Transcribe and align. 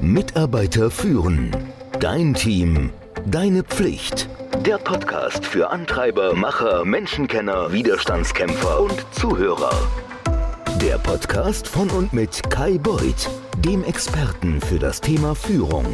Mitarbeiter 0.00 0.92
führen. 0.92 1.50
Dein 1.98 2.32
Team. 2.32 2.90
Deine 3.26 3.64
Pflicht. 3.64 4.28
Der 4.64 4.78
Podcast 4.78 5.44
für 5.44 5.70
Antreiber, 5.70 6.34
Macher, 6.34 6.84
Menschenkenner, 6.84 7.72
Widerstandskämpfer 7.72 8.80
und 8.80 9.04
Zuhörer. 9.10 9.72
Der 10.80 10.98
Podcast 10.98 11.66
von 11.66 11.90
und 11.90 12.12
mit 12.12 12.48
Kai 12.48 12.78
Beuth, 12.78 13.28
dem 13.58 13.82
Experten 13.82 14.60
für 14.60 14.78
das 14.78 15.00
Thema 15.00 15.34
Führung. 15.34 15.86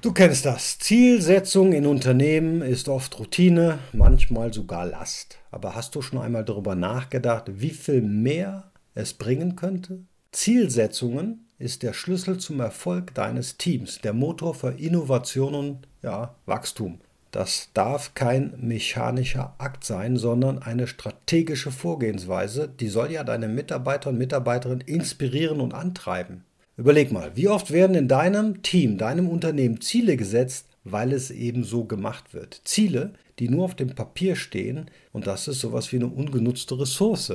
Du 0.00 0.12
kennst 0.12 0.44
das. 0.46 0.80
Zielsetzung 0.80 1.72
in 1.72 1.86
Unternehmen 1.86 2.62
ist 2.62 2.88
oft 2.88 3.16
Routine, 3.20 3.78
manchmal 3.92 4.52
sogar 4.52 4.86
Last. 4.86 5.38
Aber 5.52 5.76
hast 5.76 5.94
du 5.94 6.02
schon 6.02 6.18
einmal 6.18 6.44
darüber 6.44 6.74
nachgedacht, 6.74 7.44
wie 7.46 7.70
viel 7.70 8.02
mehr 8.02 8.72
es 8.96 9.14
bringen 9.14 9.54
könnte? 9.54 10.00
Zielsetzungen 10.34 11.46
ist 11.60 11.84
der 11.84 11.92
Schlüssel 11.92 12.38
zum 12.38 12.58
Erfolg 12.58 13.14
deines 13.14 13.56
Teams, 13.56 14.00
der 14.00 14.12
Motor 14.12 14.54
für 14.54 14.72
Innovation 14.72 15.54
und 15.54 15.88
ja, 16.02 16.34
Wachstum. 16.44 16.98
Das 17.30 17.70
darf 17.72 18.14
kein 18.14 18.52
mechanischer 18.60 19.54
Akt 19.58 19.84
sein, 19.84 20.16
sondern 20.16 20.58
eine 20.58 20.88
strategische 20.88 21.70
Vorgehensweise, 21.70 22.68
die 22.68 22.88
soll 22.88 23.12
ja 23.12 23.22
deine 23.22 23.46
Mitarbeiter 23.46 24.10
und 24.10 24.18
Mitarbeiterinnen 24.18 24.86
inspirieren 24.86 25.60
und 25.60 25.72
antreiben. 25.72 26.42
Überleg 26.76 27.12
mal, 27.12 27.36
wie 27.36 27.48
oft 27.48 27.70
werden 27.70 27.94
in 27.94 28.08
deinem 28.08 28.62
Team, 28.62 28.98
deinem 28.98 29.28
Unternehmen 29.28 29.80
Ziele 29.80 30.16
gesetzt, 30.16 30.66
weil 30.82 31.12
es 31.12 31.30
eben 31.30 31.62
so 31.62 31.84
gemacht 31.84 32.34
wird. 32.34 32.60
Ziele, 32.64 33.12
die 33.38 33.48
nur 33.48 33.64
auf 33.64 33.76
dem 33.76 33.94
Papier 33.94 34.34
stehen 34.34 34.90
und 35.12 35.28
das 35.28 35.46
ist 35.46 35.60
sowas 35.60 35.92
wie 35.92 35.96
eine 35.96 36.08
ungenutzte 36.08 36.78
Ressource. 36.78 37.32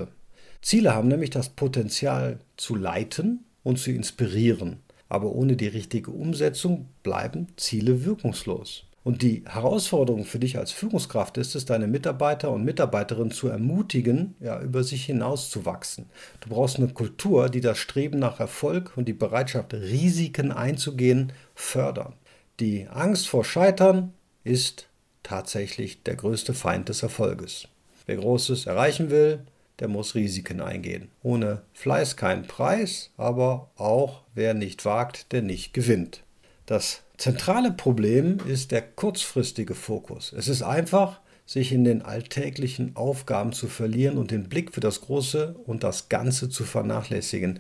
Ziele 0.61 0.93
haben 0.93 1.07
nämlich 1.07 1.29
das 1.29 1.49
Potenzial 1.49 2.39
zu 2.57 2.75
leiten 2.75 3.45
und 3.63 3.79
zu 3.79 3.91
inspirieren, 3.91 4.77
aber 5.07 5.31
ohne 5.31 5.55
die 5.55 5.67
richtige 5.67 6.11
Umsetzung 6.11 6.87
bleiben 7.03 7.47
Ziele 7.55 8.05
wirkungslos. 8.05 8.83
Und 9.03 9.21
die 9.21 9.43
Herausforderung 9.47 10.25
für 10.25 10.39
dich 10.39 10.57
als 10.57 10.71
Führungskraft 10.71 11.37
ist 11.37 11.55
es, 11.55 11.65
deine 11.65 11.87
Mitarbeiter 11.87 12.51
und 12.51 12.65
Mitarbeiterinnen 12.65 13.31
zu 13.31 13.47
ermutigen, 13.47 14.35
ja, 14.41 14.61
über 14.61 14.83
sich 14.83 15.05
hinaus 15.05 15.49
zu 15.49 15.65
wachsen. 15.65 16.07
Du 16.41 16.49
brauchst 16.49 16.77
eine 16.77 16.89
Kultur, 16.89 17.49
die 17.49 17.61
das 17.61 17.77
Streben 17.77 18.19
nach 18.19 18.39
Erfolg 18.39 18.91
und 18.97 19.07
die 19.07 19.13
Bereitschaft, 19.13 19.73
Risiken 19.73 20.51
einzugehen, 20.51 21.31
fördern. 21.55 22.13
Die 22.59 22.87
Angst 22.89 23.29
vor 23.29 23.45
Scheitern 23.45 24.13
ist 24.43 24.87
tatsächlich 25.23 26.03
der 26.03 26.15
größte 26.15 26.53
Feind 26.53 26.89
des 26.89 27.01
Erfolges. 27.01 27.67
Wer 28.05 28.17
Großes 28.17 28.65
erreichen 28.65 29.09
will, 29.09 29.39
der 29.79 29.87
muss 29.87 30.15
Risiken 30.15 30.61
eingehen. 30.61 31.09
Ohne 31.23 31.61
Fleiß 31.73 32.15
kein 32.15 32.43
Preis, 32.43 33.11
aber 33.17 33.69
auch 33.75 34.23
wer 34.33 34.53
nicht 34.53 34.85
wagt, 34.85 35.31
der 35.31 35.41
nicht 35.41 35.73
gewinnt. 35.73 36.23
Das 36.65 37.01
zentrale 37.17 37.71
Problem 37.71 38.37
ist 38.47 38.71
der 38.71 38.81
kurzfristige 38.81 39.75
Fokus. 39.75 40.33
Es 40.33 40.47
ist 40.47 40.61
einfach, 40.61 41.19
sich 41.45 41.71
in 41.71 41.83
den 41.83 42.03
alltäglichen 42.03 42.95
Aufgaben 42.95 43.53
zu 43.53 43.67
verlieren 43.67 44.19
und 44.19 44.29
den 44.29 44.49
Blick 44.49 44.71
für 44.71 44.81
das 44.81 45.01
Große 45.01 45.55
und 45.65 45.83
das 45.83 46.07
Ganze 46.07 46.49
zu 46.49 46.63
vernachlässigen. 46.63 47.59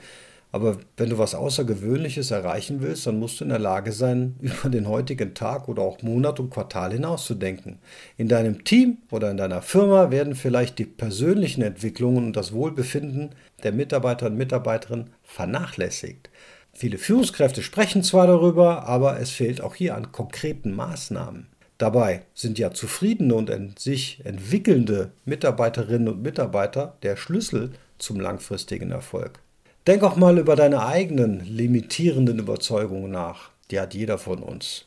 Aber 0.51 0.77
wenn 0.97 1.11
du 1.11 1.19
was 1.19 1.35
Außergewöhnliches 1.35 2.31
erreichen 2.31 2.81
willst, 2.81 3.05
dann 3.05 3.19
musst 3.19 3.39
du 3.39 3.43
in 3.43 3.51
der 3.51 3.59
Lage 3.59 3.91
sein, 3.91 4.35
über 4.41 4.69
den 4.69 4.87
heutigen 4.87 5.35
Tag 5.35 5.67
oder 5.67 5.83
auch 5.83 6.01
Monat 6.01 6.39
und 6.39 6.49
Quartal 6.49 6.91
hinauszudenken. 6.91 7.77
In 8.17 8.27
deinem 8.27 8.63
Team 8.63 8.97
oder 9.11 9.29
in 9.29 9.37
deiner 9.37 9.61
Firma 9.61 10.09
werden 10.09 10.35
vielleicht 10.35 10.79
die 10.79 10.85
persönlichen 10.85 11.61
Entwicklungen 11.61 12.25
und 12.25 12.35
das 12.35 12.51
Wohlbefinden 12.51 13.35
der 13.63 13.73
Mitarbeiter 13.73 14.27
und 14.27 14.37
Mitarbeiterinnen 14.37 15.11
vernachlässigt. 15.23 16.29
Viele 16.73 16.97
Führungskräfte 16.97 17.61
sprechen 17.61 18.03
zwar 18.03 18.25
darüber, 18.25 18.87
aber 18.87 19.19
es 19.19 19.31
fehlt 19.31 19.61
auch 19.61 19.75
hier 19.75 19.95
an 19.95 20.11
konkreten 20.11 20.73
Maßnahmen. 20.73 21.47
Dabei 21.77 22.23
sind 22.33 22.59
ja 22.59 22.71
zufriedene 22.71 23.35
und 23.35 23.79
sich 23.79 24.25
entwickelnde 24.25 25.11
Mitarbeiterinnen 25.25 26.09
und 26.09 26.21
Mitarbeiter 26.21 26.97
der 27.03 27.15
Schlüssel 27.15 27.71
zum 27.97 28.19
langfristigen 28.19 28.91
Erfolg. 28.91 29.39
Denk 29.87 30.03
auch 30.03 30.15
mal 30.15 30.37
über 30.37 30.55
deine 30.55 30.85
eigenen 30.85 31.43
limitierenden 31.45 32.39
Überzeugungen 32.39 33.11
nach. 33.11 33.49
Die 33.71 33.79
hat 33.79 33.93
jeder 33.93 34.17
von 34.17 34.43
uns. 34.43 34.85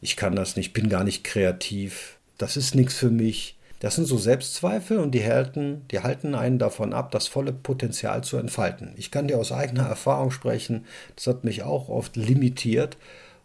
Ich 0.00 0.16
kann 0.16 0.36
das 0.36 0.56
nicht, 0.56 0.72
bin 0.72 0.88
gar 0.88 1.04
nicht 1.04 1.24
kreativ. 1.24 2.18
Das 2.38 2.56
ist 2.56 2.74
nichts 2.74 2.94
für 2.94 3.10
mich. 3.10 3.56
Das 3.80 3.94
sind 3.94 4.06
so 4.06 4.16
Selbstzweifel 4.16 4.98
und 4.98 5.12
die 5.12 5.24
halten, 5.24 5.82
die 5.90 6.00
halten 6.00 6.34
einen 6.34 6.58
davon 6.58 6.94
ab, 6.94 7.10
das 7.10 7.28
volle 7.28 7.52
Potenzial 7.52 8.24
zu 8.24 8.38
entfalten. 8.38 8.94
Ich 8.96 9.10
kann 9.10 9.28
dir 9.28 9.38
aus 9.38 9.52
eigener 9.52 9.86
Erfahrung 9.86 10.30
sprechen, 10.30 10.86
das 11.14 11.26
hat 11.26 11.44
mich 11.44 11.62
auch 11.62 11.90
oft 11.90 12.16
limitiert 12.16 12.96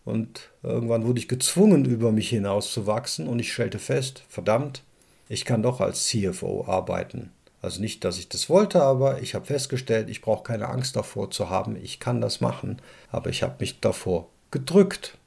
und 0.05 0.49
irgendwann 0.63 1.05
wurde 1.05 1.19
ich 1.19 1.27
gezwungen, 1.27 1.83
über 1.83 2.13
mich 2.13 2.29
hinaus 2.29 2.71
zu 2.71 2.87
wachsen 2.87 3.27
und 3.27 3.39
ich 3.39 3.51
stellte 3.51 3.77
fest, 3.77 4.23
verdammt, 4.29 4.83
ich 5.27 5.43
kann 5.43 5.63
doch 5.63 5.81
als 5.81 6.07
CFO 6.07 6.65
arbeiten. 6.65 7.31
Also 7.61 7.79
nicht, 7.79 8.03
dass 8.03 8.17
ich 8.17 8.27
das 8.27 8.49
wollte, 8.49 8.81
aber 8.81 9.21
ich 9.21 9.35
habe 9.35 9.45
festgestellt, 9.45 10.09
ich 10.09 10.21
brauche 10.21 10.43
keine 10.43 10.69
Angst 10.69 10.95
davor 10.95 11.29
zu 11.29 11.49
haben, 11.49 11.75
ich 11.75 11.99
kann 11.99 12.19
das 12.19 12.41
machen, 12.41 12.81
aber 13.11 13.29
ich 13.29 13.43
habe 13.43 13.57
mich 13.59 13.79
davor 13.79 14.29
gedrückt. 14.49 15.17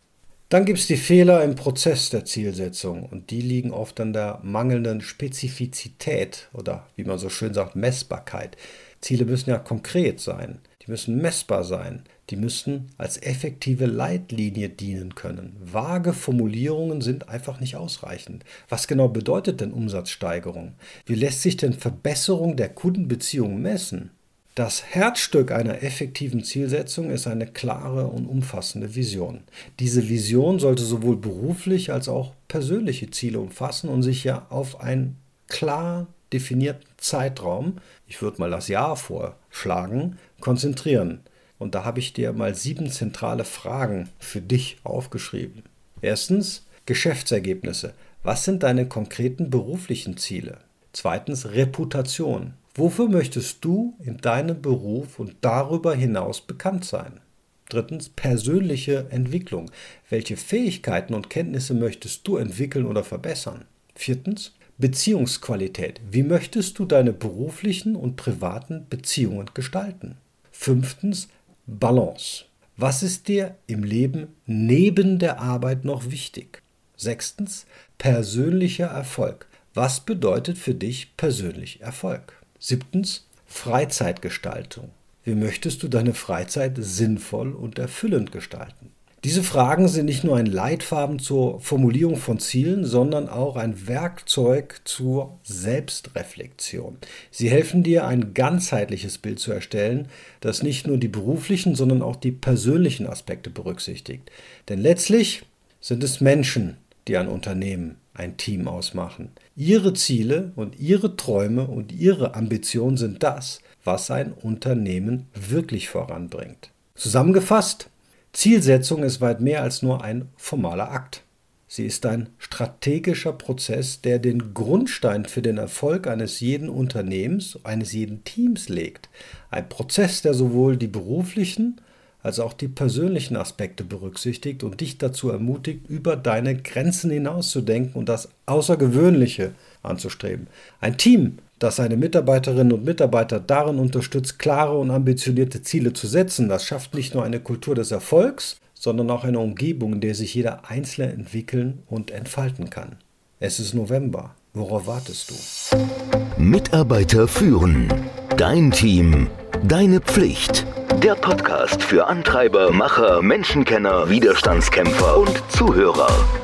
Dann 0.49 0.65
gibt 0.65 0.79
es 0.79 0.87
die 0.87 0.97
Fehler 0.97 1.43
im 1.43 1.55
Prozess 1.55 2.11
der 2.11 2.25
Zielsetzung 2.25 3.05
und 3.05 3.31
die 3.31 3.41
liegen 3.41 3.71
oft 3.71 3.99
an 4.01 4.13
der 4.13 4.41
mangelnden 4.43 5.01
Spezifizität 5.01 6.49
oder 6.53 6.87
wie 6.97 7.05
man 7.05 7.19
so 7.19 7.29
schön 7.29 7.55
sagt, 7.55 7.77
Messbarkeit. 7.77 8.57
Ziele 9.01 9.25
müssen 9.25 9.51
ja 9.51 9.59
konkret 9.59 10.21
sein, 10.21 10.61
die 10.83 10.91
müssen 10.91 11.21
messbar 11.21 11.65
sein, 11.65 12.05
die 12.31 12.37
müssen 12.37 12.91
als 12.97 13.21
effektive 13.23 13.87
Leitlinie 13.87 14.69
dienen 14.69 15.15
können. 15.15 15.57
Vage 15.61 16.13
Formulierungen 16.13 17.01
sind 17.01 17.29
einfach 17.29 17.61
nicht 17.61 17.77
ausreichend. 17.77 18.45
Was 18.69 18.89
genau 18.89 19.09
bedeutet 19.09 19.61
denn 19.61 19.73
Umsatzsteigerung? 19.73 20.73
Wie 21.07 21.15
lässt 21.15 21.43
sich 21.43 21.57
denn 21.57 21.75
Verbesserung 21.75 22.57
der 22.57 22.71
Kundenbeziehung 22.71 23.61
messen? 23.61 24.11
Das 24.55 24.85
Herzstück 24.85 25.51
einer 25.51 25.83
effektiven 25.83 26.45
Zielsetzung 26.45 27.11
ist 27.11 27.27
eine 27.27 27.47
klare 27.47 28.07
und 28.07 28.27
umfassende 28.27 28.95
Vision. 28.95 29.41
Diese 29.81 30.09
Vision 30.09 30.61
sollte 30.61 30.85
sowohl 30.85 31.17
beruflich 31.17 31.93
als 31.93 32.09
auch 32.09 32.33
persönliche 32.47 33.11
Ziele 33.11 33.41
umfassen 33.41 33.89
und 33.89 34.05
sich 34.05 34.23
ja 34.23 34.47
auf 34.51 34.81
einen 34.81 35.17
klar 35.49 36.07
definierten 36.33 36.87
Zeitraum, 36.99 37.79
ich 38.07 38.23
würde 38.23 38.39
mal 38.39 38.51
das 38.51 38.69
Jahr 38.69 38.97
vorschlagen, 38.97 40.19
konzentrieren. 40.41 41.21
Und 41.59 41.75
da 41.75 41.85
habe 41.85 42.01
ich 42.01 42.13
dir 42.13 42.33
mal 42.33 42.55
sieben 42.55 42.91
zentrale 42.91 43.45
Fragen 43.45 44.09
für 44.19 44.41
dich 44.41 44.79
aufgeschrieben. 44.85 45.63
Erstens, 46.01 46.67
Geschäftsergebnisse. 46.87 47.95
Was 48.23 48.45
sind 48.45 48.63
deine 48.63 48.87
konkreten 48.87 49.51
beruflichen 49.51 50.17
Ziele? 50.17 50.59
Zweitens, 50.93 51.47
Reputation. 51.47 52.55
Wofür 52.75 53.09
möchtest 53.09 53.65
du 53.65 53.97
in 54.05 54.19
deinem 54.19 54.61
Beruf 54.61 55.19
und 55.19 55.37
darüber 55.41 55.95
hinaus 55.95 56.41
bekannt 56.41 56.85
sein? 56.85 57.21
Drittens, 57.69 58.09
persönliche 58.09 59.07
Entwicklung. 59.11 59.71
Welche 60.11 60.37
Fähigkeiten 60.37 61.15
und 61.15 61.31
Kenntnisse 61.31 61.75
möchtest 61.75 62.27
du 62.27 62.37
entwickeln 62.37 62.87
oder 62.87 63.05
verbessern? 63.05 63.65
Viertens, 63.95 64.53
Beziehungsqualität. 64.77 66.01
Wie 66.11 66.25
möchtest 66.25 66.79
du 66.79 66.85
deine 66.85 67.13
beruflichen 67.13 67.95
und 67.95 68.17
privaten 68.17 68.87
Beziehungen 68.91 69.51
gestalten? 69.55 70.17
Fünftens, 70.51 71.29
Balance. 71.67 72.45
Was 72.77 73.03
ist 73.03 73.27
dir 73.27 73.55
im 73.67 73.85
Leben 73.85 74.29
neben 74.45 75.19
der 75.19 75.41
Arbeit 75.41 75.87
noch 75.87 76.11
wichtig? 76.11 76.63
Sechstens, 76.95 77.65
persönlicher 77.97 78.89
Erfolg. 78.89 79.47
Was 79.73 80.01
bedeutet 80.01 80.59
für 80.59 80.75
dich 80.75 81.17
persönlich 81.17 81.81
Erfolg? 81.81 82.35
Siebtens, 82.59 83.27
Freizeitgestaltung. 83.47 84.91
Wie 85.25 85.35
möchtest 85.35 85.83
du 85.83 85.89
deine 85.89 86.13
Freizeit 86.13 86.75
sinnvoll 86.79 87.53
und 87.53 87.79
erfüllend 87.79 88.31
gestalten? 88.31 88.93
Diese 89.25 89.43
Fragen 89.43 89.89
sind 89.89 90.05
nicht 90.05 90.23
nur 90.23 90.37
ein 90.37 90.45
Leitfaden 90.45 91.19
zur 91.19 91.59
Formulierung 91.59 92.17
von 92.17 92.39
Zielen, 92.39 92.85
sondern 92.85 93.31
auch 93.31 93.57
ein 93.57 93.89
Werkzeug 93.89 94.83
zur 94.85 95.39
Selbstreflexion. 95.45 96.99
Sie 97.31 97.49
helfen 97.49 97.83
dir, 97.83 98.07
ein 98.07 98.35
ganzheitliches 98.35 99.17
Bild 99.17 99.39
zu 99.39 99.51
erstellen, 99.51 100.09
das 100.41 100.63
nicht 100.63 100.87
nur 100.87 100.99
die 100.99 101.09
beruflichen, 101.09 101.75
sondern 101.75 102.03
auch 102.03 102.17
die 102.17 102.33
persönlichen 102.33 103.07
Aspekte 103.07 103.49
berücksichtigt. 103.49 104.31
Denn 104.69 104.81
letztlich 104.81 105.47
sind 105.81 106.05
es 106.05 106.21
Menschen, 106.21 106.77
die 107.09 107.17
ein 107.17 107.29
Unternehmen 107.29 107.97
ein 108.13 108.37
Team 108.37 108.69
ausmachen. 108.69 109.31
Ihre 109.57 109.95
Ziele 109.95 110.53
und 110.55 110.79
ihre 110.79 111.17
Träume 111.17 111.67
und 111.67 111.93
ihre 111.93 112.35
Ambitionen 112.35 112.99
sind 112.99 113.23
das, 113.23 113.61
was 113.85 114.11
ein 114.11 114.35
Unternehmen 114.35 115.29
wirklich 115.35 115.89
voranbringt. 115.89 116.71
Zusammengefasst, 116.95 117.89
Zielsetzung 118.35 119.05
ist 119.05 119.21
weit 119.21 119.41
mehr 119.41 119.63
als 119.63 119.83
nur 119.83 120.03
ein 120.03 120.29
formaler 120.37 120.91
Akt. 120.91 121.23
Sie 121.69 121.87
ist 121.87 122.05
ein 122.05 122.29
strategischer 122.39 123.33
Prozess, 123.33 124.01
der 124.01 124.19
den 124.19 124.55
Grundstein 124.55 125.25
für 125.25 125.41
den 125.41 125.57
Erfolg 125.57 126.07
eines 126.07 126.41
jeden 126.41 126.69
Unternehmens, 126.69 127.59
eines 127.65 127.93
jeden 127.93 128.23
Teams 128.25 128.69
legt. 128.69 129.09
Ein 129.51 129.69
Prozess, 129.69 130.21
der 130.21 130.35
sowohl 130.35 130.77
die 130.77 130.89
beruflichen 130.89 131.81
als 132.25 132.41
auch 132.41 132.55
die 132.55 132.69
persönlichen 132.69 133.37
Aspekte 133.37 133.85
berücksichtigt 133.85 134.65
und 134.65 134.81
dich 134.81 134.99
dazu 134.99 135.31
ermutigt, 135.31 135.89
über 135.89 136.17
deine 136.17 136.57
Grenzen 136.57 137.11
hinauszudenken 137.11 137.95
und 137.95 138.09
das 138.09 138.31
Außergewöhnliche 138.47 139.53
anzustreben. 139.83 140.47
Ein 140.81 140.97
Team, 140.97 141.39
das 141.65 141.77
seine 141.77 141.97
Mitarbeiterinnen 141.97 142.73
und 142.73 142.85
Mitarbeiter 142.85 143.41
darin 143.41 143.79
unterstützt, 143.79 144.39
klare 144.39 144.77
und 144.79 144.91
ambitionierte 144.91 145.63
Ziele 145.63 145.93
zu 145.95 146.07
setzen, 146.07 146.49
das 146.49 146.67
schafft 146.67 146.95
nicht 146.95 147.15
nur 147.15 147.25
eine 147.25 147.41
Kultur 147.41 147.75
des 147.75 147.91
Erfolgs, 147.91 148.59
sondern 148.75 149.11
auch 149.11 149.25
eine 149.25 149.39
Umgebung, 149.39 149.95
in 149.95 150.01
der 150.01 150.15
sich 150.15 150.35
jeder 150.35 150.69
Einzelne 150.69 151.13
entwickeln 151.13 151.83
und 151.89 152.11
entfalten 152.11 152.69
kann. 152.69 152.97
Es 153.41 153.59
ist 153.59 153.75
November. 153.75 154.35
Worauf 154.53 154.87
wartest 154.87 155.31
du? 155.31 156.41
Mitarbeiter 156.41 157.27
führen. 157.27 157.89
Dein 158.37 158.71
Team. 158.71 159.29
Deine 159.65 160.01
Pflicht. 160.01 160.67
Der 161.03 161.15
Podcast 161.15 161.83
für 161.83 162.07
Antreiber, 162.07 162.71
Macher, 162.71 163.21
Menschenkenner, 163.23 164.09
Widerstandskämpfer 164.11 165.19
und 165.19 165.43
Zuhörer. 165.49 166.44